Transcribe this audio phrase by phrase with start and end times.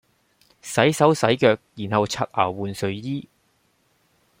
[0.63, 3.29] 洗手洗腳然後刷牙換睡衣